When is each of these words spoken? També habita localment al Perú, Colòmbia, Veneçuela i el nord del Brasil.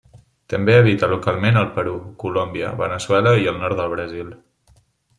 També 0.53 0.77
habita 0.77 1.09
localment 1.11 1.61
al 1.61 1.69
Perú, 1.77 1.95
Colòmbia, 2.25 2.73
Veneçuela 2.83 3.37
i 3.45 3.49
el 3.55 3.63
nord 3.67 3.83
del 3.83 3.97
Brasil. 3.97 4.37